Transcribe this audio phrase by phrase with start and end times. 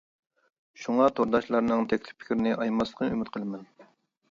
[0.83, 3.71] شۇڭا تورداشلارنىڭ تەكلىپ پىكىرلىرىنى ئايىماسلىقىنى ئۈمىد قىلىمەن.